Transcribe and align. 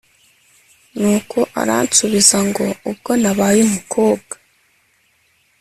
nuko 0.99 1.39
aransubiza 1.61 2.37
ngo 2.47 2.65
ubwo 2.89 3.11
nabaye 3.21 3.59
umukobwa! 3.67 4.35